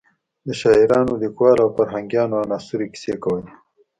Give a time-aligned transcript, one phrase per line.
[0.45, 3.51] د شاعرانو، لیکوالو او فرهنګپالو عناصرو کیسې کولې.